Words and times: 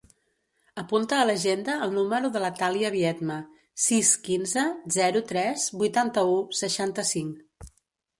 Apunta 0.83 1.17
a 1.17 1.25
l'agenda 1.29 1.73
el 1.87 1.91
número 1.97 2.31
de 2.37 2.39
la 2.43 2.49
Thàlia 2.59 2.89
Biedma: 2.95 3.35
sis, 3.83 4.09
quinze, 4.29 4.63
zero, 4.97 5.21
tres, 5.33 5.67
vuitanta-u, 5.83 6.41
seixanta-cinc. 6.63 7.69